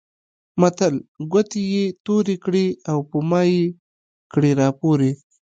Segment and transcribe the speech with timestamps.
[0.59, 0.93] متل؛
[1.31, 3.65] ګوتې يې تورې کړې او په مايې
[4.31, 5.11] کړې راپورې.